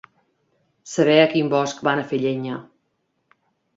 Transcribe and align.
Saber 0.93 1.19
a 1.25 1.29
quin 1.33 1.51
bosc 1.53 1.85
van 1.89 2.01
a 2.01 2.07
fer 2.13 2.21
llenya. 2.25 2.57